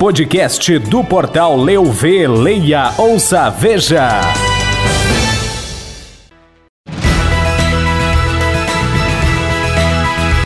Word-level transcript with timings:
Podcast 0.00 0.78
do 0.78 1.04
portal 1.04 1.54
Leu 1.58 1.84
Vê, 1.84 2.26
Leia, 2.26 2.94
Ouça, 2.96 3.50
Veja. 3.50 4.22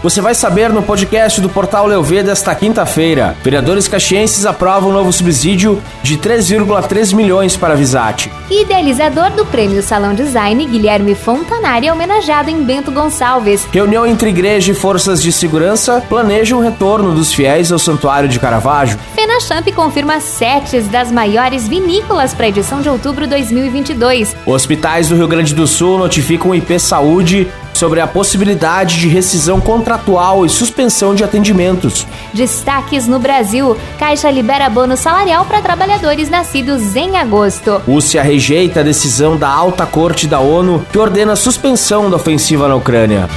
Você 0.05 0.21
vai 0.21 0.35
saber 0.35 0.69
no 0.69 0.83
podcast 0.83 1.41
do 1.41 1.49
Portal 1.49 1.87
Leuv 1.87 2.23
desta 2.23 2.55
quinta-feira. 2.55 3.35
Vereadores 3.43 3.89
caxienses 3.89 4.45
aprovam 4.45 4.91
um 4.91 4.93
novo 4.93 5.11
subsídio 5.11 5.83
de 6.03 6.19
3,3 6.19 7.15
milhões 7.15 7.57
para 7.57 7.73
a 7.73 7.77
Visate. 7.77 8.31
Idealizador 8.51 9.31
do 9.31 9.47
Prêmio 9.47 9.83
Salão 9.83 10.13
Design, 10.13 10.67
Guilherme 10.67 11.15
Fontanari 11.15 11.87
é 11.87 11.93
homenageado 11.93 12.51
em 12.51 12.63
Bento 12.63 12.91
Gonçalves. 12.91 13.67
Reunião 13.73 14.07
entre 14.07 14.29
igreja 14.29 14.73
e 14.73 14.75
forças 14.75 15.23
de 15.23 15.33
segurança 15.33 16.05
planeja 16.07 16.55
um 16.55 16.61
retorno 16.61 17.15
dos 17.15 17.33
fiéis 17.33 17.73
ao 17.73 17.79
Santuário 17.79 18.29
de 18.29 18.39
Caravaggio. 18.39 18.99
FenaChamp 19.35 19.73
confirma 19.73 20.21
sete 20.21 20.81
das 20.83 21.11
maiores 21.11 21.67
vinícolas 21.67 22.33
para 22.33 22.47
a 22.47 22.49
edição 22.49 22.81
de 22.81 22.89
outubro 22.89 23.27
2022. 23.27 24.37
Hospitais 24.47 25.09
do 25.09 25.17
Rio 25.17 25.27
Grande 25.27 25.53
do 25.53 25.67
Sul 25.67 25.99
notificam 25.99 26.53
o 26.53 26.55
IP 26.55 26.79
Saúde 26.79 27.49
sobre 27.73 28.01
a 28.01 28.07
possibilidade 28.07 29.01
de 29.01 29.09
rescisão 29.09 29.61
contratual 29.61 30.47
e 30.47 30.49
suspensão 30.49 31.17
de 31.17 31.25
atendimentos. 31.25 32.07
Destaques 32.33 33.09
no 33.09 33.19
Brasil: 33.19 33.77
Caixa 33.99 34.31
libera 34.31 34.69
bônus 34.69 35.01
salarial 35.01 35.45
para 35.45 35.61
trabalhadores 35.61 36.31
nascidos 36.31 36.95
em 36.95 37.17
agosto. 37.17 37.83
Rússia 37.85 38.23
rejeita 38.23 38.81
a 38.81 38.85
decisão 38.85 39.37
da 39.37 39.49
alta 39.49 39.85
corte 39.85 40.29
da 40.29 40.39
ONU 40.39 40.87
que 40.93 40.99
ordena 40.99 41.33
a 41.33 41.37
suspensão 41.37 42.09
da 42.09 42.17
ofensiva 42.17 42.69
na 42.69 42.77
Ucrânia. 42.77 43.29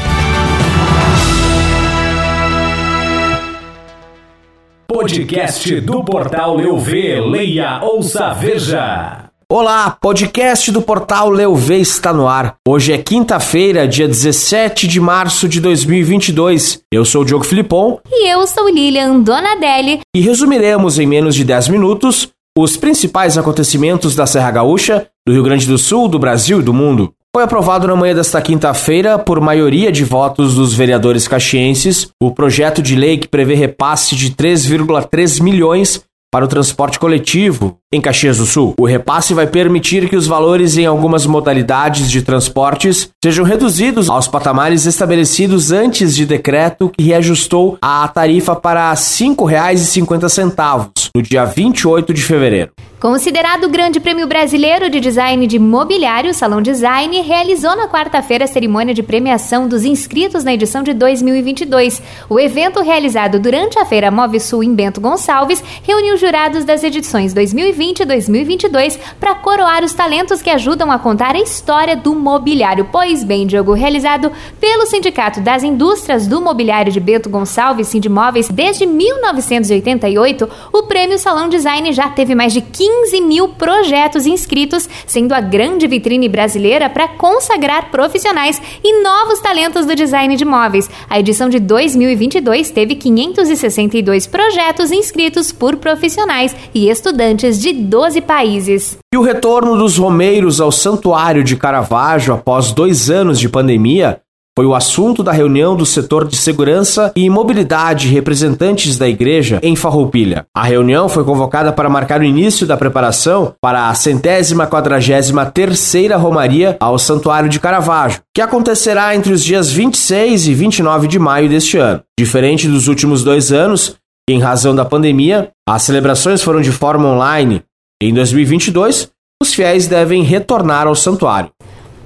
Podcast 5.07 5.79
do 5.79 6.03
portal 6.03 6.57
Leuv, 6.57 6.91
leia, 7.31 7.79
ouça, 7.81 8.33
veja. 8.33 9.29
Olá, 9.49 9.89
podcast 10.01 10.69
do 10.69 10.81
portal 10.81 11.29
Leuv 11.29 11.71
está 11.71 12.11
no 12.11 12.27
ar. 12.27 12.57
Hoje 12.67 12.91
é 12.91 12.97
quinta-feira, 12.97 13.87
dia 13.87 14.05
17 14.05 14.85
de 14.85 14.99
março 14.99 15.47
de 15.47 15.61
2022. 15.61 16.81
Eu 16.91 17.05
sou 17.05 17.21
o 17.21 17.25
Diogo 17.25 17.45
Filipon. 17.45 18.01
E 18.11 18.29
eu 18.29 18.45
sou 18.45 18.67
Lilian 18.67 19.21
Donadelli. 19.21 20.01
E 20.13 20.19
resumiremos 20.19 20.99
em 20.99 21.07
menos 21.07 21.35
de 21.35 21.45
10 21.45 21.69
minutos 21.69 22.27
os 22.57 22.75
principais 22.75 23.37
acontecimentos 23.37 24.13
da 24.13 24.25
Serra 24.25 24.51
Gaúcha, 24.51 25.07
do 25.25 25.31
Rio 25.31 25.43
Grande 25.43 25.65
do 25.65 25.77
Sul, 25.77 26.09
do 26.09 26.19
Brasil 26.19 26.59
e 26.59 26.63
do 26.63 26.73
mundo. 26.73 27.13
Foi 27.35 27.43
aprovado 27.43 27.87
na 27.87 27.95
manhã 27.95 28.15
desta 28.15 28.41
quinta-feira, 28.41 29.19
por 29.19 29.39
maioria 29.39 29.91
de 29.91 30.03
votos 30.03 30.55
dos 30.55 30.73
vereadores 30.73 31.27
caxienses, 31.27 32.09
o 32.21 32.31
projeto 32.31 32.81
de 32.81 32.95
lei 32.95 33.17
que 33.17 33.27
prevê 33.27 33.53
repasse 33.53 34.15
de 34.15 34.31
3,3 34.31 35.41
milhões 35.41 36.03
para 36.31 36.45
o 36.45 36.47
transporte 36.47 36.99
coletivo 36.99 37.77
em 37.93 38.01
Caxias 38.01 38.37
do 38.37 38.45
Sul. 38.45 38.73
O 38.77 38.85
repasse 38.85 39.33
vai 39.33 39.47
permitir 39.47 40.09
que 40.09 40.15
os 40.15 40.27
valores 40.27 40.77
em 40.77 40.85
algumas 40.85 41.25
modalidades 41.25 42.11
de 42.11 42.21
transportes 42.21 43.09
sejam 43.23 43.45
reduzidos 43.45 44.09
aos 44.09 44.27
patamares 44.27 44.85
estabelecidos 44.85 45.71
antes 45.71 46.13
de 46.13 46.25
decreto 46.25 46.89
que 46.89 47.05
reajustou 47.05 47.77
a 47.81 48.05
tarifa 48.09 48.55
para 48.57 48.89
R$ 48.89 48.97
5,50 48.97 50.89
no 51.15 51.21
dia 51.21 51.45
28 51.45 52.13
de 52.13 52.21
fevereiro. 52.21 52.71
Considerado 52.99 53.65
o 53.65 53.69
Grande 53.69 53.99
Prêmio 53.99 54.25
Brasileiro 54.25 54.89
de 54.89 54.99
Design 54.99 55.45
de 55.45 55.59
Mobiliário, 55.59 56.31
o 56.31 56.33
Salão 56.33 56.63
Design 56.63 57.21
realizou 57.21 57.75
na 57.75 57.87
quarta-feira 57.87 58.45
a 58.45 58.47
cerimônia 58.47 58.91
de 58.91 59.03
premiação 59.03 59.67
dos 59.67 59.85
inscritos 59.85 60.43
na 60.43 60.55
edição 60.55 60.81
de 60.81 60.95
2022. 60.95 62.01
O 62.27 62.39
evento, 62.39 62.81
realizado 62.81 63.39
durante 63.39 63.77
a 63.77 63.85
Feira 63.85 64.09
Move 64.09 64.39
Sul 64.39 64.63
em 64.63 64.73
Bento 64.73 64.99
Gonçalves, 64.99 65.63
reuniu 65.83 66.17
jurados 66.17 66.65
das 66.65 66.83
edições 66.83 67.35
2020 67.35 67.76
e 68.03 68.05
2022 68.05 68.99
para 69.19 69.35
coroar 69.35 69.83
os 69.83 69.93
talentos 69.93 70.41
que 70.41 70.49
ajudam 70.49 70.91
a 70.91 70.99
contar 70.99 71.35
a 71.35 71.39
história 71.39 71.95
do 71.95 72.13
mobiliário. 72.15 72.87
Pois 72.91 73.23
bem, 73.23 73.47
Diogo, 73.47 73.73
realizado 73.73 74.31
pelo 74.59 74.85
Sindicato 74.85 75.41
das 75.41 75.63
Indústrias 75.63 76.27
do 76.27 76.41
Mobiliário 76.41 76.91
de 76.91 76.99
Bento 76.99 77.29
Gonçalves, 77.29 77.87
Sindimóveis, 77.87 78.49
desde 78.49 78.85
1988, 78.85 80.49
o 80.71 80.83
Prêmio 80.83 81.17
Salão 81.17 81.49
Design 81.49 81.91
já 81.93 82.09
teve 82.09 82.35
mais 82.35 82.53
de 82.53 82.61
15 82.61 82.97
15 83.07 83.21
mil 83.21 83.49
projetos 83.49 84.25
inscritos, 84.25 84.89
sendo 85.05 85.33
a 85.33 85.39
grande 85.39 85.87
vitrine 85.87 86.27
brasileira 86.27 86.89
para 86.89 87.07
consagrar 87.07 87.91
profissionais 87.91 88.61
e 88.83 89.01
novos 89.01 89.39
talentos 89.39 89.85
do 89.85 89.95
design 89.95 90.35
de 90.35 90.43
móveis. 90.43 90.89
A 91.09 91.19
edição 91.19 91.49
de 91.49 91.59
2022 91.59 92.69
teve 92.69 92.95
562 92.95 94.27
projetos 94.27 94.91
inscritos 94.91 95.51
por 95.51 95.77
profissionais 95.77 96.55
e 96.73 96.89
estudantes 96.89 97.59
de 97.59 97.66
12 97.73 98.21
países. 98.21 98.97
E 99.13 99.17
o 99.17 99.21
retorno 99.21 99.77
dos 99.77 99.97
romeiros 99.97 100.59
ao 100.59 100.71
Santuário 100.71 101.43
de 101.43 101.55
Caravaggio 101.55 102.33
após 102.33 102.71
dois 102.71 103.09
anos 103.09 103.39
de 103.39 103.49
pandemia 103.49 104.21
foi 104.57 104.65
o 104.65 104.73
assunto 104.73 105.21
da 105.21 105.31
reunião 105.31 105.75
do 105.75 105.85
setor 105.85 106.27
de 106.27 106.35
segurança 106.35 107.11
e 107.15 107.29
mobilidade 107.29 108.07
representantes 108.07 108.97
da 108.97 109.07
igreja 109.07 109.59
em 109.61 109.75
Farroupilha. 109.75 110.47
A 110.51 110.63
reunião 110.63 111.07
foi 111.07 111.23
convocada 111.23 111.71
para 111.71 111.87
marcar 111.87 112.21
o 112.21 112.23
início 112.23 112.65
da 112.65 112.75
preparação 112.75 113.53
para 113.61 113.87
a 113.87 113.93
centésima 113.93 114.65
quadragésima 114.65 115.45
terceira 115.45 116.17
Romaria 116.17 116.75
ao 116.79 116.97
Santuário 116.97 117.47
de 117.47 117.59
Caravaggio, 117.59 118.21
que 118.33 118.41
acontecerá 118.41 119.15
entre 119.15 119.31
os 119.31 119.43
dias 119.43 119.71
26 119.71 120.47
e 120.47 120.55
29 120.55 121.07
de 121.07 121.19
maio 121.19 121.47
deste 121.47 121.77
ano. 121.77 122.01
Diferente 122.19 122.67
dos 122.67 122.87
últimos 122.87 123.23
dois 123.23 123.51
anos, 123.51 123.95
em 124.29 124.39
razão 124.39 124.75
da 124.75 124.83
pandemia, 124.83 125.51
as 125.67 125.83
celebrações 125.83 126.41
foram 126.41 126.61
de 126.61 126.71
forma 126.71 127.07
online. 127.07 127.63
Em 128.01 128.13
2022, 128.13 129.09
os 129.41 129.53
fiéis 129.53 129.87
devem 129.87 130.21
retornar 130.21 130.85
ao 130.85 130.95
santuário. 130.95 131.49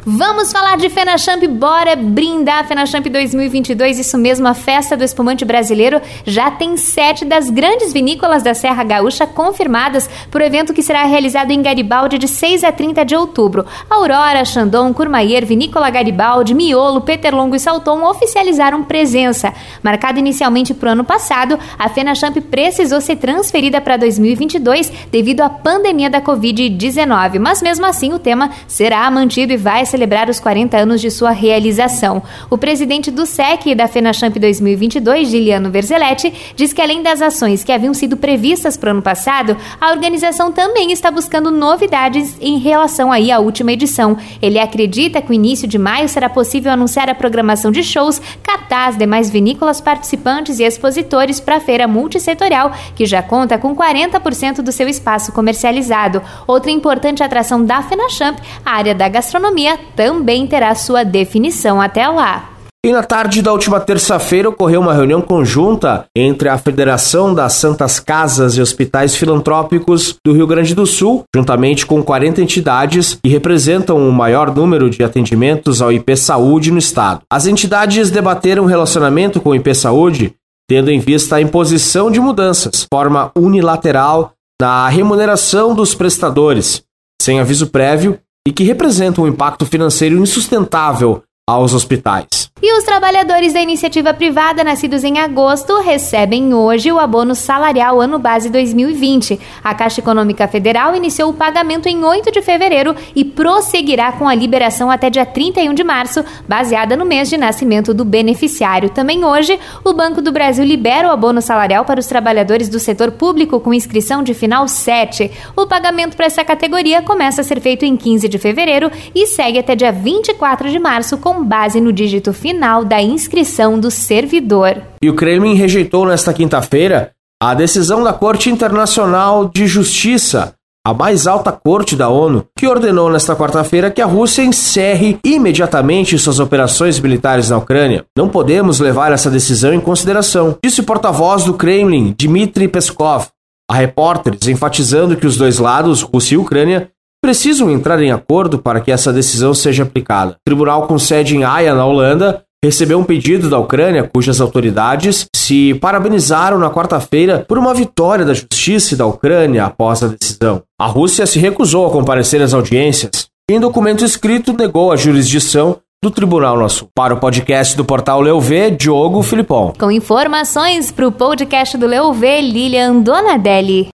Vamos 0.03 0.51
falar 0.51 0.78
de 0.78 0.89
FenaChamp, 0.89 1.45
bora 1.47 1.95
brindar 1.95 2.67
FenaChamp 2.67 3.07
2022, 3.07 4.00
isso 4.00 4.17
mesmo, 4.17 4.47
a 4.47 4.56
festa 4.56 4.97
do 4.97 5.03
espumante 5.03 5.45
brasileiro 5.45 6.01
já 6.25 6.50
tem 6.50 6.75
sete 6.75 7.23
das 7.23 7.51
grandes 7.51 7.94
vinícolas 7.94 8.41
da 8.41 8.56
Serra 8.56 8.84
Gaúcha 8.84 9.28
confirmadas 9.28 10.09
para 10.31 10.41
o 10.41 10.45
evento 10.45 10.73
que 10.73 10.81
será 10.81 11.03
realizado 11.03 11.51
em 11.51 11.61
Garibaldi 11.61 12.17
de 12.17 12.28
6 12.28 12.63
a 12.63 12.72
30 12.72 13.06
de 13.06 13.16
outubro. 13.16 13.63
Aurora, 13.88 14.44
Chandon, 14.44 14.91
Curmaier, 14.91 15.45
Vinícola 15.45 15.91
Garibaldi, 15.91 16.56
Miolo, 16.56 17.01
Peterlongo 17.01 17.56
e 17.56 17.59
Salton 17.59 18.03
oficializaram 18.03 18.84
presença. 18.84 19.53
Marcada 19.84 20.17
inicialmente 20.17 20.73
para 20.73 20.90
o 20.90 20.91
ano 20.94 21.03
passado, 21.03 21.59
a 21.78 21.88
FenaChamp 21.88 22.38
precisou 22.50 23.01
ser 23.01 23.17
transferida 23.17 23.79
para 23.79 23.97
2022 23.97 24.91
devido 25.11 25.41
à 25.41 25.50
pandemia 25.50 26.09
da 26.09 26.22
Covid-19, 26.22 27.38
mas 27.38 27.61
mesmo 27.61 27.85
assim 27.85 28.13
o 28.13 28.19
tema 28.19 28.50
será 28.67 29.11
mantido 29.11 29.53
e 29.53 29.57
vai 29.57 29.91
celebrar 29.91 30.29
os 30.29 30.40
40 30.40 30.78
anos 30.78 31.02
de 31.02 31.12
sua 31.12 31.31
realização. 31.31 32.24
O 32.50 32.57
presidente 32.57 33.12
do 33.12 33.25
SEC 33.25 33.68
e 33.68 33.75
da 33.75 33.88
FenaChamp 33.88 34.40
2022, 34.40 35.28
Giliano 35.28 35.69
Verzeletti, 35.69 36.34
diz 36.56 36.72
que 36.72 36.81
além 36.81 37.03
das 37.03 37.22
ações 37.22 37.63
que 37.63 37.72
haviam 37.72 37.94
sido 37.94 38.16
previstas 38.16 38.78
para 38.78 38.88
o 38.88 38.91
ano 38.91 39.02
passado, 39.02 39.57
a 39.79 39.91
organização 39.91 40.52
também 40.52 40.91
está 40.91 41.12
buscando 41.12 41.52
novidades 41.52 42.38
em 42.40 42.57
relação 42.57 43.12
aí 43.12 43.31
à 43.31 43.40
última 43.40 43.74
edição. 43.74 44.18
Ele 44.41 44.57
acredita 44.57 45.22
que 45.22 45.31
o 45.31 45.34
início 45.34 45.68
de 45.68 45.78
maio 45.78 46.08
será 46.08 46.29
possível 46.29 46.72
anunciar 46.72 47.09
a 47.09 47.16
programação 47.16 47.72
de 47.72 47.84
shows, 47.84 48.22
cartaz, 48.41 48.97
demais 48.97 49.29
vinícolas 49.29 49.81
participantes 49.81 50.59
e 50.59 50.63
expositores 50.63 51.40
para 51.40 51.58
a 51.58 51.59
feira 51.59 51.88
multissetorial, 51.88 52.72
que 52.96 53.06
já 53.06 53.22
conta 53.22 53.58
com 53.58 53.75
40% 53.75 54.62
do 54.62 54.72
seu 54.72 54.88
espaço 54.88 55.34
comercializado. 55.34 56.22
Outra 56.47 56.72
importante 56.72 57.22
atração 57.22 57.63
da 57.63 57.81
FenaChamp, 57.81 58.40
a 58.66 58.72
área 58.72 58.96
da 58.96 59.09
gastronomia, 59.09 59.78
também 59.96 60.47
terá 60.47 60.74
sua 60.75 61.03
definição 61.03 61.81
até 61.81 62.08
lá. 62.08 62.52
E 62.84 62.92
na 62.92 63.03
tarde 63.03 63.44
da 63.44 63.52
última 63.52 63.80
terça-feira 63.80 64.50
ocorreu 64.50 64.81
uma 64.81 64.92
reunião 64.92 65.22
conjunta 65.22 66.05
entre 66.17 66.50
a 66.50 66.58
Federação 66.58 67.32
das 67.32 67.53
Santas 67.53 68.00
Casas 68.00 68.58
e 68.58 68.61
Hospitais 68.61 69.16
Filantrópicos 69.16 70.16
do 70.26 70.34
Rio 70.34 70.47
Grande 70.47 70.73
do 70.73 70.88
Sul, 70.88 71.23
juntamente 71.35 71.85
com 71.85 72.02
40 72.02 72.41
entidades 72.41 73.20
que 73.23 73.29
representam 73.29 73.97
o 73.97 74.11
maior 74.11 74.52
número 74.55 74.90
de 74.90 75.03
atendimentos 75.03 75.79
ao 75.79 75.91
IP 75.91 76.17
Saúde 76.17 76.72
no 76.72 76.79
estado. 76.79 77.22
As 77.32 77.46
entidades 77.46 78.09
debateram 78.09 78.64
o 78.64 78.67
relacionamento 78.67 79.40
com 79.40 79.52
o 79.52 79.55
IP 79.55 79.76
Saúde, 79.76 80.34
tendo 80.67 80.90
em 80.90 81.00
vista 81.00 81.35
a 81.35 81.41
imposição 81.41 82.09
de 82.09 82.20
mudanças, 82.20 82.88
forma 82.91 83.32
unilateral 83.38 84.32
na 84.59 84.88
remuneração 84.90 85.76
dos 85.76 85.94
prestadores, 85.94 86.82
sem 87.22 87.40
aviso 87.40 87.67
prévio 87.67 88.17
e 88.47 88.52
que 88.52 88.64
representam 88.64 89.23
um 89.23 89.28
impacto 89.28 89.66
financeiro 89.66 90.17
insustentável 90.17 91.23
aos 91.47 91.73
hospitais. 91.73 92.51
E 92.63 92.78
os 92.78 92.84
trabalhadores 92.84 93.53
da 93.53 93.59
iniciativa 93.59 94.13
privada 94.13 94.63
nascidos 94.63 95.03
em 95.03 95.17
agosto 95.17 95.79
recebem 95.79 96.53
hoje 96.53 96.91
o 96.91 96.99
abono 96.99 97.34
salarial 97.34 97.99
ano 97.99 98.19
base 98.19 98.52
2020. 98.52 99.40
A 99.63 99.73
Caixa 99.73 99.99
Econômica 99.99 100.47
Federal 100.47 100.96
iniciou 100.96 101.31
o 101.31 101.34
pagamento 101.34 101.90
em 101.90 102.03
8 102.03 102.31
de 102.31 102.40
fevereiro 102.40 102.96
e 103.16 103.25
prosseguirá 103.25 104.11
com 104.11 104.28
a 104.28 104.35
liberação 104.35 104.91
até 104.91 105.09
dia 105.09 105.25
31 105.25 105.73
de 105.73 105.84
março, 105.84 106.23
baseada 106.47 106.96
no 106.96 107.03
mês 107.03 107.31
de 107.31 107.35
nascimento 107.35 107.96
do 107.96 108.05
beneficiário. 108.05 108.91
Também 108.91 109.25
hoje, 109.25 109.59
o 109.84 109.91
Banco 109.91 110.22
do 110.22 110.31
Brasil 110.31 110.64
libera 110.64 111.07
o 111.07 111.11
abono 111.11 111.41
salarial 111.41 111.84
para 111.84 111.99
os 111.99 112.05
trabalhadores 112.05 112.69
do 112.69 112.78
setor 112.78 113.09
público 113.09 113.59
com 113.59 113.73
inscrição 113.73 114.22
de 114.22 114.35
final 114.35 114.67
7. 114.67 115.31
O 115.55 115.66
pagamento 115.66 116.16
para 116.16 116.28
essa 116.28 116.46
categoria 116.46 117.02
começa 117.02 117.41
a 117.41 117.43
ser 117.43 117.59
feito 117.59 117.85
em 117.85 117.97
15 117.97 118.29
de 118.29 118.37
fevereiro 118.37 118.91
e 119.16 119.25
segue 119.25 119.57
até 119.57 119.75
dia 119.75 119.91
24 119.91 120.69
de 120.69 120.78
março 120.78 121.17
com 121.17 121.43
base 121.43 121.81
no 121.81 121.91
dígito 121.91 122.31
final 122.31 122.51
final 122.52 122.84
da 122.84 123.02
inscrição 123.02 123.80
do 123.80 123.90
servidor. 123.90 124.82
E 125.02 125.09
o 125.09 125.16
Kremlin 125.16 125.56
rejeitou 125.56 126.06
nesta 126.06 126.34
quinta-feira 126.34 127.12
a 127.42 127.53
decisão 127.53 128.03
da 128.03 128.12
Corte 128.12 128.50
Internacional 128.50 129.48
de 129.48 129.66
Justiça, 129.66 130.53
a 130.86 130.94
mais 130.94 131.28
alta 131.28 131.52
corte 131.53 131.96
da 131.96 132.09
ONU, 132.09 132.46
que 132.58 132.68
ordenou 132.68 133.09
nesta 133.09 133.38
quarta-feira 133.38 133.90
que 133.90 134.02
a 134.02 134.06
Rússia 134.06 134.44
encerre 134.44 135.18
imediatamente 135.24 136.20
suas 136.20 136.40
operações 136.40 137.00
militares 137.00 137.50
na 137.50 137.58
Ucrânia. 137.58 138.03
Não 138.18 138.28
podemos 138.28 138.82
levar 138.82 139.14
essa 139.14 139.32
decisão 139.32 139.74
em 139.74 139.80
consideração, 139.80 140.58
disse 140.62 140.82
o 140.82 140.84
porta-voz 140.84 141.46
do 141.46 141.53
Kremlin, 141.53 142.14
Dmitry 142.18 142.68
Peskov, 142.68 143.28
a 143.70 143.76
repórteres, 143.76 144.50
enfatizando 144.50 145.16
que 145.16 145.26
os 145.26 145.38
dois 145.38 145.58
lados, 145.58 146.02
Rússia 146.02 146.36
e 146.36 146.38
Ucrânia, 146.38 146.90
precisam 147.22 147.70
entrar 147.70 148.02
em 148.02 148.12
acordo 148.12 148.58
para 148.58 148.82
que 148.82 148.91
essa 148.91 149.14
decisão 149.14 149.53
seja 149.53 149.84
aplicada. 149.84 150.32
O 150.32 150.35
tribunal 150.46 150.88
com 150.88 150.97
sede 150.97 151.38
em 151.38 151.44
Haia, 151.44 151.76
na 151.76 151.85
Holanda, 151.85 152.44
recebeu 152.64 153.00
um 153.00 153.03
pedido 153.03 153.50
da 153.50 153.59
Ucrânia, 153.59 154.09
cujas 154.12 154.41
autoridades 154.41 155.26
se 155.35 155.73
parabenizaram 155.76 156.58
na 156.58 156.70
quarta-feira 156.70 157.46
por 157.47 157.58
uma 157.58 157.73
vitória 157.73 158.26
da 158.26 158.34
justiça 158.34 158.96
da 158.96 159.06
Ucrânia 159.06 159.66
após 159.66 160.03
a 160.03 160.08
decisão. 160.08 160.64
A 160.79 160.88
Rússia 160.88 161.26
se 161.26 161.40
recusou 161.40 161.88
a 161.88 161.91
comparecer 161.91 162.41
às 162.41 162.53
audiências 162.53 163.28
e, 163.50 163.56
em 163.56 163.59
documento 163.59 164.03
escrito, 164.03 164.53
negou 164.53 164.91
a 164.91 164.96
jurisdição 164.96 165.78
do 166.03 166.09
Tribunal 166.09 166.58
no 166.58 166.66
assunto. 166.66 166.90
Para 166.96 167.14
o 167.14 167.20
podcast 167.20 167.78
do 167.78 167.85
portal 167.85 168.22
Leuv, 168.22 168.72
Diogo 168.72 169.22
Filipão. 169.22 169.74
Com 169.78 169.91
informações 169.91 170.91
para 170.91 171.08
o 171.08 171.12
podcast 171.12 171.78
do 171.78 171.85
Leuv, 171.85 172.24
Lilian 172.24 173.02
Donadelli. 173.02 173.90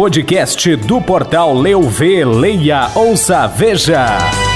Podcast 0.00 0.76
do 0.76 0.98
portal 0.98 1.52
Leu 1.52 1.82
Vê, 1.82 2.24
Leia, 2.24 2.90
Ouça, 2.94 3.46
Veja. 3.46 4.49